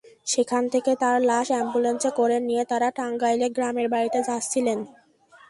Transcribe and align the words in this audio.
সেখান 0.27 0.63
থেকে 0.69 0.91
তাঁর 0.95 1.17
লাশ 1.21 1.47
অ্যাম্বুলেন্সে 1.51 2.09
করে 2.15 2.37
নিয়ে 2.39 2.63
তাঁরা 2.65 2.89
টাঙ্গাইলে 2.91 3.47
গ্রামের 3.49 3.87
বাড়িতে 3.89 4.19
যাচ্ছিলেন। 4.23 4.79